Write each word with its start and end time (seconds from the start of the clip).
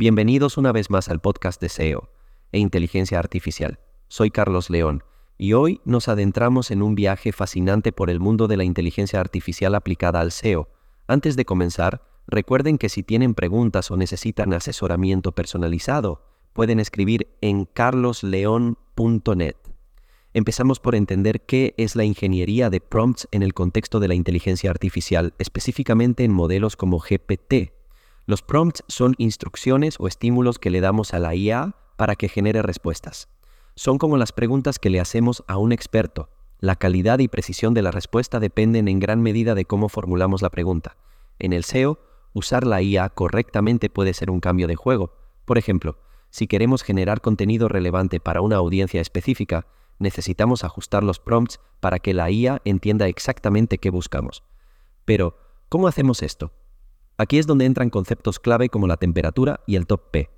Bienvenidos 0.00 0.56
una 0.56 0.72
vez 0.72 0.88
más 0.88 1.10
al 1.10 1.20
podcast 1.20 1.60
de 1.60 1.68
SEO 1.68 2.08
e 2.52 2.58
Inteligencia 2.58 3.18
Artificial. 3.18 3.80
Soy 4.08 4.30
Carlos 4.30 4.70
León 4.70 5.04
y 5.36 5.52
hoy 5.52 5.82
nos 5.84 6.08
adentramos 6.08 6.70
en 6.70 6.80
un 6.80 6.94
viaje 6.94 7.32
fascinante 7.32 7.92
por 7.92 8.08
el 8.08 8.18
mundo 8.18 8.48
de 8.48 8.56
la 8.56 8.64
inteligencia 8.64 9.20
artificial 9.20 9.74
aplicada 9.74 10.20
al 10.20 10.32
SEO. 10.32 10.70
Antes 11.06 11.36
de 11.36 11.44
comenzar, 11.44 12.00
recuerden 12.26 12.78
que 12.78 12.88
si 12.88 13.02
tienen 13.02 13.34
preguntas 13.34 13.90
o 13.90 13.98
necesitan 13.98 14.54
asesoramiento 14.54 15.32
personalizado, 15.32 16.22
pueden 16.54 16.80
escribir 16.80 17.28
en 17.42 17.66
carlosleón.net. 17.66 19.56
Empezamos 20.32 20.80
por 20.80 20.94
entender 20.94 21.42
qué 21.42 21.74
es 21.76 21.94
la 21.94 22.04
ingeniería 22.04 22.70
de 22.70 22.80
prompts 22.80 23.28
en 23.32 23.42
el 23.42 23.52
contexto 23.52 24.00
de 24.00 24.08
la 24.08 24.14
inteligencia 24.14 24.70
artificial, 24.70 25.34
específicamente 25.36 26.24
en 26.24 26.32
modelos 26.32 26.74
como 26.74 27.00
GPT. 27.00 27.79
Los 28.30 28.42
prompts 28.42 28.84
son 28.86 29.16
instrucciones 29.18 29.96
o 29.98 30.06
estímulos 30.06 30.60
que 30.60 30.70
le 30.70 30.80
damos 30.80 31.14
a 31.14 31.18
la 31.18 31.34
IA 31.34 31.74
para 31.96 32.14
que 32.14 32.28
genere 32.28 32.62
respuestas. 32.62 33.28
Son 33.74 33.98
como 33.98 34.16
las 34.16 34.30
preguntas 34.30 34.78
que 34.78 34.88
le 34.88 35.00
hacemos 35.00 35.42
a 35.48 35.56
un 35.56 35.72
experto. 35.72 36.30
La 36.60 36.76
calidad 36.76 37.18
y 37.18 37.26
precisión 37.26 37.74
de 37.74 37.82
la 37.82 37.90
respuesta 37.90 38.38
dependen 38.38 38.86
en 38.86 39.00
gran 39.00 39.20
medida 39.20 39.56
de 39.56 39.64
cómo 39.64 39.88
formulamos 39.88 40.42
la 40.42 40.50
pregunta. 40.50 40.96
En 41.40 41.52
el 41.52 41.64
SEO, 41.64 41.98
usar 42.32 42.68
la 42.68 42.80
IA 42.80 43.08
correctamente 43.08 43.90
puede 43.90 44.14
ser 44.14 44.30
un 44.30 44.38
cambio 44.38 44.68
de 44.68 44.76
juego. 44.76 45.12
Por 45.44 45.58
ejemplo, 45.58 45.98
si 46.30 46.46
queremos 46.46 46.84
generar 46.84 47.20
contenido 47.20 47.66
relevante 47.66 48.20
para 48.20 48.42
una 48.42 48.58
audiencia 48.58 49.00
específica, 49.00 49.66
necesitamos 49.98 50.62
ajustar 50.62 51.02
los 51.02 51.18
prompts 51.18 51.58
para 51.80 51.98
que 51.98 52.14
la 52.14 52.30
IA 52.30 52.62
entienda 52.64 53.08
exactamente 53.08 53.78
qué 53.78 53.90
buscamos. 53.90 54.44
Pero, 55.04 55.36
¿cómo 55.68 55.88
hacemos 55.88 56.22
esto? 56.22 56.52
Aquí 57.20 57.36
es 57.36 57.46
donde 57.46 57.66
entran 57.66 57.90
conceptos 57.90 58.40
clave 58.40 58.70
como 58.70 58.86
la 58.86 58.96
temperatura 58.96 59.60
y 59.66 59.76
el 59.76 59.86
top 59.86 60.10
P. 60.10 60.30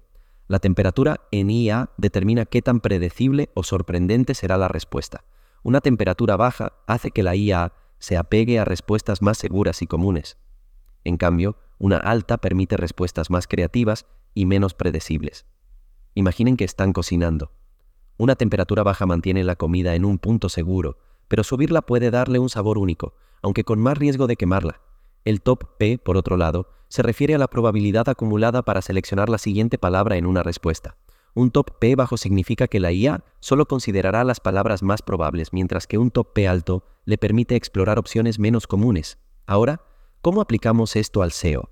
La 0.48 0.58
temperatura 0.58 1.20
en 1.30 1.48
IA 1.48 1.90
determina 1.96 2.44
qué 2.44 2.60
tan 2.60 2.80
predecible 2.80 3.50
o 3.54 3.62
sorprendente 3.62 4.34
será 4.34 4.58
la 4.58 4.66
respuesta. 4.66 5.22
Una 5.62 5.80
temperatura 5.80 6.36
baja 6.36 6.72
hace 6.88 7.12
que 7.12 7.22
la 7.22 7.36
IA 7.36 7.72
se 8.00 8.16
apegue 8.16 8.58
a 8.58 8.64
respuestas 8.64 9.22
más 9.22 9.38
seguras 9.38 9.80
y 9.80 9.86
comunes. 9.86 10.38
En 11.04 11.18
cambio, 11.18 11.56
una 11.78 11.98
alta 11.98 12.38
permite 12.38 12.76
respuestas 12.76 13.30
más 13.30 13.46
creativas 13.46 14.06
y 14.34 14.46
menos 14.46 14.74
predecibles. 14.74 15.46
Imaginen 16.14 16.56
que 16.56 16.64
están 16.64 16.92
cocinando. 16.92 17.52
Una 18.16 18.34
temperatura 18.34 18.82
baja 18.82 19.06
mantiene 19.06 19.44
la 19.44 19.54
comida 19.54 19.94
en 19.94 20.04
un 20.04 20.18
punto 20.18 20.48
seguro, 20.48 20.98
pero 21.28 21.44
subirla 21.44 21.82
puede 21.82 22.10
darle 22.10 22.40
un 22.40 22.48
sabor 22.48 22.76
único, 22.76 23.14
aunque 23.40 23.62
con 23.62 23.78
más 23.78 23.96
riesgo 23.96 24.26
de 24.26 24.34
quemarla. 24.34 24.80
El 25.24 25.40
top 25.40 25.76
P, 25.78 25.98
por 25.98 26.16
otro 26.16 26.36
lado, 26.36 26.68
se 26.88 27.02
refiere 27.02 27.34
a 27.34 27.38
la 27.38 27.48
probabilidad 27.48 28.08
acumulada 28.08 28.62
para 28.62 28.82
seleccionar 28.82 29.28
la 29.28 29.38
siguiente 29.38 29.78
palabra 29.78 30.16
en 30.16 30.26
una 30.26 30.42
respuesta. 30.42 30.96
Un 31.34 31.50
top 31.50 31.78
P 31.78 31.94
bajo 31.94 32.16
significa 32.16 32.68
que 32.68 32.80
la 32.80 32.92
IA 32.92 33.24
solo 33.40 33.66
considerará 33.66 34.24
las 34.24 34.40
palabras 34.40 34.82
más 34.82 35.00
probables, 35.00 35.52
mientras 35.52 35.86
que 35.86 35.96
un 35.96 36.10
top 36.10 36.32
P 36.34 36.46
alto 36.46 36.84
le 37.04 37.18
permite 37.18 37.56
explorar 37.56 37.98
opciones 37.98 38.38
menos 38.38 38.66
comunes. 38.66 39.18
Ahora, 39.46 39.80
¿cómo 40.20 40.40
aplicamos 40.40 40.96
esto 40.96 41.22
al 41.22 41.32
SEO? 41.32 41.70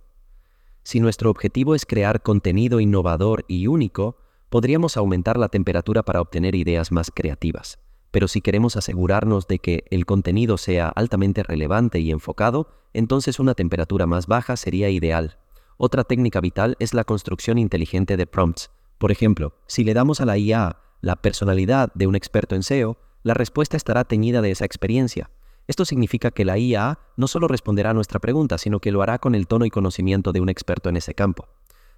Si 0.83 1.01
nuestro 1.01 1.29
objetivo 1.29 1.75
es 1.75 1.85
crear 1.85 2.23
contenido 2.23 2.81
innovador 2.81 3.45
y 3.49 3.67
único, 3.67 4.17
podríamos 4.49 4.97
aumentar 4.97 5.37
la 5.39 5.49
temperatura 5.49 6.03
para 6.03 6.21
obtener 6.21 6.55
ideas 6.55 6.91
más 6.91 7.11
creativas. 7.15 7.79
Pero 8.11 8.29
si 8.29 8.41
queremos 8.41 8.77
asegurarnos 8.77 9.47
de 9.47 9.59
que 9.59 9.85
el 9.91 10.07
contenido 10.07 10.59
sea 10.59 10.89
altamente 10.89 11.43
relevante 11.43 12.01
y 12.01 12.11
enfocado, 12.11 12.69
entonces 12.93 13.39
una 13.39 13.55
temperatura 13.55 14.07
más 14.07 14.27
baja 14.27 14.57
sería 14.57 14.91
ideal. 14.91 15.39
Otra 15.77 16.05
técnica 16.05 16.41
vital 16.41 16.77
es 16.81 16.93
la 16.93 17.05
construcción 17.05 17.57
inteligente 17.59 18.17
de 18.17 18.27
prompts. 18.27 18.71
Por 18.99 19.13
ejemplo, 19.13 19.55
si 19.67 19.85
le 19.85 19.95
damos 19.95 20.21
a 20.21 20.27
la 20.27 20.37
IA 20.37 20.77
la 21.01 21.17
personalidad 21.17 21.91
de 21.95 22.07
un 22.07 22.15
experto 22.15 22.55
en 22.55 22.63
SEO, 22.63 22.99
la 23.23 23.35
respuesta 23.35 23.77
estará 23.77 24.05
teñida 24.05 24.43
de 24.43 24.51
esa 24.51 24.65
experiencia. 24.65 25.31
Esto 25.69 25.85
significa 25.85 26.31
que 26.33 26.45
la 26.45 26.59
IA 26.59 26.99
no 27.17 27.29
solo 27.29 27.47
responderá 27.47 27.91
a 27.91 27.95
nuestra 27.95 28.19
pregunta, 28.19 28.59
sino 28.59 28.81
que 28.81 28.93
lo 28.93 29.03
hará 29.03 29.19
con 29.19 29.35
el 29.35 29.47
tono 29.47 29.65
y 29.65 29.71
conocimiento 29.71 30.33
de 30.33 30.41
un 30.41 30.49
experto 30.49 30.89
en 30.89 30.97
ese 30.97 31.15
campo. 31.15 31.49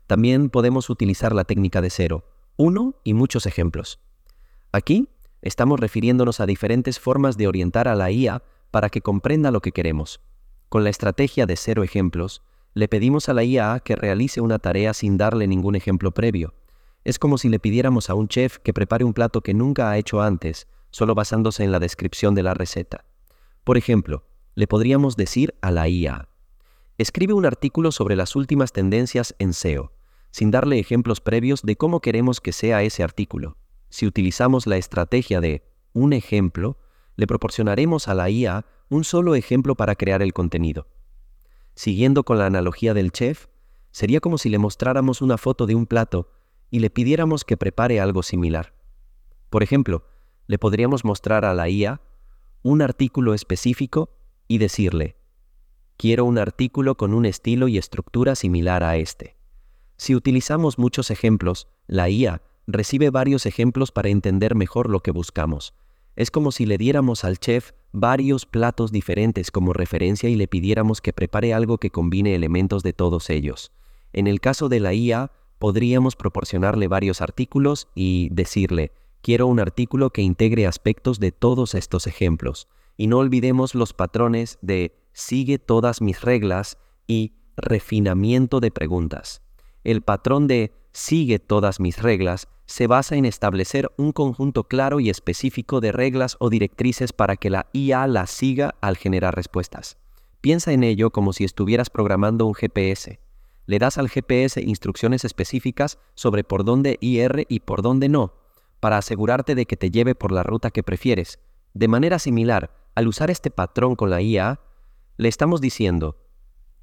También 0.06 0.50
podemos 0.50 0.90
utilizar 0.90 1.34
la 1.34 1.44
técnica 1.44 1.80
de 1.80 1.90
cero, 1.90 2.24
uno 2.56 2.96
y 3.02 3.14
muchos 3.14 3.46
ejemplos. 3.46 3.98
Aquí 4.72 5.08
estamos 5.42 5.78
refiriéndonos 5.78 6.40
a 6.40 6.46
diferentes 6.46 6.98
formas 6.98 7.36
de 7.36 7.46
orientar 7.46 7.88
a 7.88 7.94
la 7.94 8.10
IA 8.10 8.42
para 8.70 8.88
que 8.88 9.02
comprenda 9.02 9.50
lo 9.50 9.60
que 9.60 9.72
queremos. 9.72 10.20
Con 10.68 10.84
la 10.84 10.90
estrategia 10.90 11.44
de 11.46 11.56
cero 11.56 11.82
ejemplos, 11.82 12.42
le 12.74 12.88
pedimos 12.88 13.28
a 13.28 13.34
la 13.34 13.44
IA 13.44 13.80
que 13.80 13.96
realice 13.96 14.40
una 14.40 14.58
tarea 14.58 14.94
sin 14.94 15.18
darle 15.18 15.46
ningún 15.46 15.74
ejemplo 15.74 16.12
previo. 16.12 16.54
Es 17.04 17.18
como 17.18 17.36
si 17.36 17.48
le 17.48 17.58
pidiéramos 17.58 18.08
a 18.08 18.14
un 18.14 18.28
chef 18.28 18.58
que 18.58 18.72
prepare 18.72 19.04
un 19.04 19.12
plato 19.12 19.42
que 19.42 19.52
nunca 19.52 19.90
ha 19.90 19.98
hecho 19.98 20.22
antes, 20.22 20.68
solo 20.90 21.14
basándose 21.14 21.64
en 21.64 21.72
la 21.72 21.80
descripción 21.80 22.34
de 22.34 22.44
la 22.44 22.54
receta. 22.54 23.04
Por 23.64 23.76
ejemplo, 23.76 24.24
le 24.54 24.66
podríamos 24.66 25.16
decir 25.16 25.54
a 25.60 25.70
la 25.70 25.88
IA, 25.88 26.28
escribe 26.96 27.34
un 27.34 27.44
artículo 27.44 27.92
sobre 27.92 28.16
las 28.16 28.36
últimas 28.36 28.72
tendencias 28.72 29.34
en 29.38 29.52
SEO 29.52 29.92
sin 30.32 30.50
darle 30.50 30.80
ejemplos 30.80 31.20
previos 31.20 31.62
de 31.62 31.76
cómo 31.76 32.00
queremos 32.00 32.40
que 32.40 32.52
sea 32.52 32.82
ese 32.82 33.04
artículo. 33.04 33.56
Si 33.92 34.06
utilizamos 34.06 34.66
la 34.66 34.78
estrategia 34.78 35.42
de 35.42 35.70
un 35.92 36.14
ejemplo, 36.14 36.78
le 37.16 37.26
proporcionaremos 37.26 38.08
a 38.08 38.14
la 38.14 38.30
IA 38.30 38.64
un 38.88 39.04
solo 39.04 39.34
ejemplo 39.34 39.74
para 39.74 39.96
crear 39.96 40.22
el 40.22 40.32
contenido. 40.32 40.88
Siguiendo 41.74 42.24
con 42.24 42.38
la 42.38 42.46
analogía 42.46 42.94
del 42.94 43.12
chef, 43.12 43.48
sería 43.90 44.20
como 44.20 44.38
si 44.38 44.48
le 44.48 44.56
mostráramos 44.56 45.20
una 45.20 45.36
foto 45.36 45.66
de 45.66 45.74
un 45.74 45.84
plato 45.84 46.32
y 46.70 46.78
le 46.78 46.88
pidiéramos 46.88 47.44
que 47.44 47.58
prepare 47.58 48.00
algo 48.00 48.22
similar. 48.22 48.72
Por 49.50 49.62
ejemplo, 49.62 50.06
le 50.46 50.58
podríamos 50.58 51.04
mostrar 51.04 51.44
a 51.44 51.52
la 51.52 51.68
IA 51.68 52.00
un 52.62 52.80
artículo 52.80 53.34
específico 53.34 54.16
y 54.48 54.56
decirle, 54.56 55.18
quiero 55.98 56.24
un 56.24 56.38
artículo 56.38 56.96
con 56.96 57.12
un 57.12 57.26
estilo 57.26 57.68
y 57.68 57.76
estructura 57.76 58.36
similar 58.36 58.84
a 58.84 58.96
este. 58.96 59.36
Si 59.98 60.14
utilizamos 60.14 60.78
muchos 60.78 61.10
ejemplos, 61.10 61.68
la 61.86 62.08
IA 62.08 62.40
recibe 62.66 63.10
varios 63.10 63.46
ejemplos 63.46 63.92
para 63.92 64.08
entender 64.08 64.54
mejor 64.54 64.88
lo 64.88 65.00
que 65.00 65.10
buscamos. 65.10 65.74
Es 66.16 66.30
como 66.30 66.52
si 66.52 66.66
le 66.66 66.78
diéramos 66.78 67.24
al 67.24 67.38
chef 67.38 67.72
varios 67.92 68.46
platos 68.46 68.92
diferentes 68.92 69.50
como 69.50 69.72
referencia 69.72 70.28
y 70.28 70.36
le 70.36 70.48
pidiéramos 70.48 71.00
que 71.00 71.12
prepare 71.12 71.54
algo 71.54 71.78
que 71.78 71.90
combine 71.90 72.34
elementos 72.34 72.82
de 72.82 72.92
todos 72.92 73.30
ellos. 73.30 73.72
En 74.12 74.26
el 74.26 74.40
caso 74.40 74.68
de 74.68 74.80
la 74.80 74.92
IA, 74.92 75.32
podríamos 75.58 76.16
proporcionarle 76.16 76.88
varios 76.88 77.20
artículos 77.20 77.88
y 77.94 78.28
decirle, 78.30 78.92
quiero 79.22 79.46
un 79.46 79.60
artículo 79.60 80.10
que 80.10 80.22
integre 80.22 80.66
aspectos 80.66 81.18
de 81.18 81.32
todos 81.32 81.74
estos 81.74 82.06
ejemplos. 82.06 82.68
Y 82.96 83.06
no 83.06 83.18
olvidemos 83.18 83.74
los 83.74 83.94
patrones 83.94 84.58
de 84.60 84.94
sigue 85.12 85.58
todas 85.58 86.02
mis 86.02 86.20
reglas 86.20 86.78
y 87.06 87.32
refinamiento 87.56 88.60
de 88.60 88.70
preguntas. 88.70 89.42
El 89.84 90.02
patrón 90.02 90.46
de 90.46 90.72
sigue 90.92 91.38
todas 91.38 91.80
mis 91.80 92.00
reglas 92.00 92.48
se 92.66 92.86
basa 92.86 93.16
en 93.16 93.26
establecer 93.26 93.90
un 93.98 94.12
conjunto 94.12 94.64
claro 94.64 94.98
y 94.98 95.10
específico 95.10 95.80
de 95.80 95.92
reglas 95.92 96.36
o 96.38 96.48
directrices 96.48 97.12
para 97.12 97.36
que 97.36 97.50
la 97.50 97.66
IA 97.72 98.06
las 98.06 98.30
siga 98.30 98.76
al 98.80 98.96
generar 98.96 99.34
respuestas. 99.34 99.98
Piensa 100.40 100.72
en 100.72 100.82
ello 100.82 101.10
como 101.10 101.32
si 101.32 101.44
estuvieras 101.44 101.90
programando 101.90 102.46
un 102.46 102.54
GPS. 102.54 103.20
Le 103.66 103.78
das 103.78 103.98
al 103.98 104.08
GPS 104.08 104.60
instrucciones 104.60 105.24
específicas 105.24 105.98
sobre 106.14 106.44
por 106.44 106.64
dónde 106.64 106.96
ir 107.00 107.46
y 107.48 107.60
por 107.60 107.82
dónde 107.82 108.08
no, 108.08 108.34
para 108.80 108.96
asegurarte 108.96 109.54
de 109.54 109.66
que 109.66 109.76
te 109.76 109.90
lleve 109.90 110.14
por 110.14 110.32
la 110.32 110.42
ruta 110.42 110.70
que 110.70 110.82
prefieres. 110.82 111.38
De 111.74 111.88
manera 111.88 112.18
similar, 112.18 112.74
al 112.94 113.06
usar 113.06 113.30
este 113.30 113.50
patrón 113.50 113.96
con 113.96 114.10
la 114.10 114.20
IA, 114.20 114.60
le 115.16 115.28
estamos 115.28 115.60
diciendo, 115.60 116.16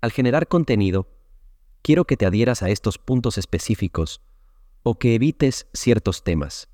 al 0.02 0.12
generar 0.12 0.48
contenido, 0.48 1.08
quiero 1.82 2.06
que 2.06 2.18
te 2.18 2.26
adhieras 2.26 2.64
a 2.64 2.70
estos 2.70 2.98
puntos 2.98 3.38
específicos 3.38 4.22
o 4.84 4.98
que 4.98 5.16
evites 5.16 5.68
ciertos 5.74 6.24
temas. 6.24 6.70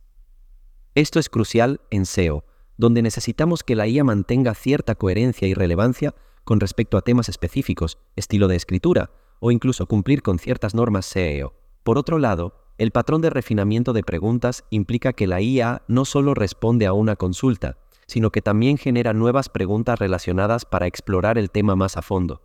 Esto 0.94 1.20
es 1.20 1.30
crucial 1.30 1.82
en 1.90 2.06
SEO, 2.06 2.46
donde 2.78 3.02
necesitamos 3.02 3.64
que 3.64 3.76
la 3.76 3.88
IA 3.88 4.04
mantenga 4.04 4.54
cierta 4.54 4.96
coherencia 4.96 5.48
y 5.48 5.54
relevancia 5.54 6.14
con 6.44 6.60
respecto 6.60 6.98
a 6.98 7.02
temas 7.02 7.30
específicos, 7.30 7.98
estilo 8.16 8.48
de 8.48 8.56
escritura, 8.56 9.12
o 9.40 9.52
incluso 9.52 9.88
cumplir 9.88 10.22
con 10.22 10.40
ciertas 10.40 10.76
normas 10.76 11.06
SEO. 11.06 11.54
Por 11.84 11.98
otro 11.98 12.20
lado, 12.20 12.56
el 12.78 12.92
patrón 12.92 13.22
de 13.22 13.30
refinamiento 13.30 13.94
de 13.94 14.04
preguntas 14.04 14.64
implica 14.70 15.14
que 15.14 15.28
la 15.28 15.42
IA 15.42 15.84
no 15.88 16.06
solo 16.06 16.34
responde 16.34 16.86
a 16.86 16.94
una 16.94 17.16
consulta, 17.16 17.78
sino 18.08 18.32
que 18.32 18.42
también 18.42 18.78
genera 18.78 19.14
nuevas 19.14 19.50
preguntas 19.50 19.98
relacionadas 20.00 20.66
para 20.66 20.88
explorar 20.88 21.38
el 21.38 21.50
tema 21.50 21.76
más 21.76 21.98
a 21.98 22.02
fondo 22.02 22.42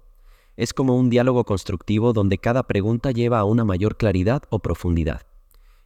es 0.61 0.75
como 0.75 0.95
un 0.95 1.09
diálogo 1.09 1.45
constructivo 1.45 2.13
donde 2.13 2.37
cada 2.37 2.65
pregunta 2.65 3.13
lleva 3.13 3.39
a 3.39 3.45
una 3.45 3.65
mayor 3.65 3.97
claridad 3.97 4.43
o 4.51 4.59
profundidad. 4.59 5.23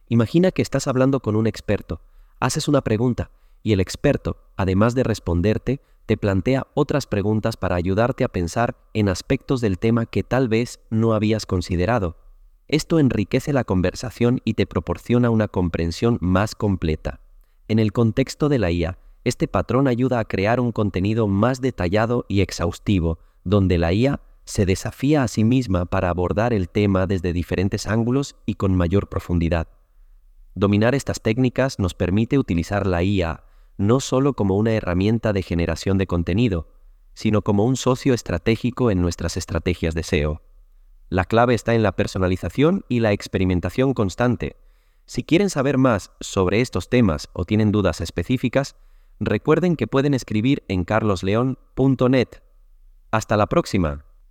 Imagina 0.09 0.51
que 0.51 0.61
estás 0.61 0.87
hablando 0.87 1.21
con 1.21 1.37
un 1.37 1.47
experto, 1.47 2.01
haces 2.41 2.67
una 2.67 2.81
pregunta 2.81 3.31
y 3.63 3.71
el 3.71 3.79
experto, 3.79 4.35
además 4.57 4.93
de 4.93 5.03
responderte, 5.03 5.79
te 6.05 6.17
plantea 6.17 6.67
otras 6.73 7.07
preguntas 7.07 7.55
para 7.55 7.77
ayudarte 7.77 8.25
a 8.25 8.27
pensar 8.27 8.75
en 8.93 9.07
aspectos 9.07 9.61
del 9.61 9.79
tema 9.79 10.07
que 10.07 10.23
tal 10.23 10.49
vez 10.49 10.81
no 10.89 11.13
habías 11.13 11.45
considerado. 11.45 12.17
Esto 12.67 12.99
enriquece 12.99 13.53
la 13.53 13.63
conversación 13.63 14.41
y 14.43 14.55
te 14.55 14.67
proporciona 14.67 15.29
una 15.29 15.47
comprensión 15.47 16.17
más 16.19 16.53
completa. 16.53 17.21
En 17.69 17.79
el 17.79 17.93
contexto 17.93 18.49
de 18.49 18.59
la 18.59 18.71
IA, 18.71 18.99
este 19.23 19.47
patrón 19.47 19.87
ayuda 19.87 20.19
a 20.19 20.25
crear 20.25 20.59
un 20.59 20.73
contenido 20.73 21.27
más 21.29 21.61
detallado 21.61 22.25
y 22.27 22.41
exhaustivo, 22.41 23.19
donde 23.45 23.77
la 23.77 23.93
IA 23.93 24.19
se 24.45 24.65
desafía 24.65 25.23
a 25.23 25.27
sí 25.27 25.43
misma 25.43 25.85
para 25.85 26.09
abordar 26.09 26.53
el 26.53 26.69
tema 26.69 27.07
desde 27.07 27.33
diferentes 27.33 27.87
ángulos 27.87 28.35
y 28.45 28.55
con 28.55 28.75
mayor 28.75 29.09
profundidad. 29.09 29.67
Dominar 30.53 30.95
estas 30.95 31.21
técnicas 31.21 31.79
nos 31.79 31.93
permite 31.93 32.37
utilizar 32.37 32.87
la 32.87 33.03
IA 33.03 33.43
no 33.77 33.99
solo 33.99 34.33
como 34.33 34.57
una 34.57 34.71
herramienta 34.71 35.33
de 35.33 35.41
generación 35.41 35.97
de 35.97 36.07
contenido, 36.07 36.69
sino 37.13 37.41
como 37.41 37.65
un 37.65 37.75
socio 37.75 38.13
estratégico 38.13 38.91
en 38.91 39.01
nuestras 39.01 39.37
estrategias 39.37 39.93
de 39.95 40.03
SEO. 40.03 40.41
La 41.09 41.25
clave 41.25 41.53
está 41.53 41.75
en 41.75 41.83
la 41.83 41.95
personalización 41.95 42.83
y 42.89 42.99
la 42.99 43.11
experimentación 43.11 43.93
constante. 43.93 44.57
Si 45.05 45.23
quieren 45.23 45.49
saber 45.49 45.77
más 45.77 46.11
sobre 46.19 46.61
estos 46.61 46.89
temas 46.89 47.29
o 47.33 47.45
tienen 47.45 47.71
dudas 47.71 48.01
específicas, 48.01 48.75
recuerden 49.19 49.75
que 49.75 49.87
pueden 49.87 50.13
escribir 50.13 50.63
en 50.67 50.83
carlosleón.net. 50.83 52.27
Hasta 53.11 53.37
la 53.37 53.47
próxima. 53.47 54.05